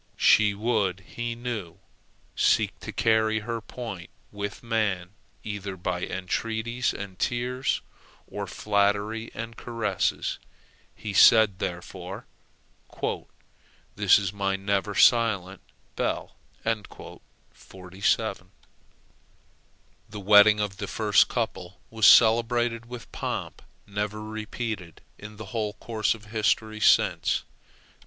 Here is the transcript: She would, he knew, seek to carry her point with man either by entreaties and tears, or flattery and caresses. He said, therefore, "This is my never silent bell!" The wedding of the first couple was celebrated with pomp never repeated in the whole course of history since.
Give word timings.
She 0.17 0.55
would, 0.55 1.01
he 1.01 1.35
knew, 1.35 1.77
seek 2.35 2.79
to 2.79 2.91
carry 2.91 3.41
her 3.41 3.61
point 3.61 4.09
with 4.31 4.63
man 4.63 5.11
either 5.43 5.77
by 5.77 6.01
entreaties 6.01 6.91
and 6.91 7.19
tears, 7.19 7.81
or 8.25 8.47
flattery 8.47 9.29
and 9.35 9.55
caresses. 9.55 10.39
He 10.95 11.13
said, 11.13 11.59
therefore, 11.59 12.25
"This 13.95 14.17
is 14.17 14.33
my 14.33 14.55
never 14.55 14.95
silent 14.95 15.61
bell!" 15.95 16.35
The 16.65 17.19
wedding 20.19 20.59
of 20.59 20.77
the 20.77 20.87
first 20.87 21.27
couple 21.27 21.79
was 21.91 22.07
celebrated 22.07 22.87
with 22.87 23.11
pomp 23.11 23.61
never 23.85 24.23
repeated 24.23 25.01
in 25.19 25.35
the 25.37 25.45
whole 25.53 25.73
course 25.73 26.15
of 26.15 26.25
history 26.25 26.79
since. 26.79 27.43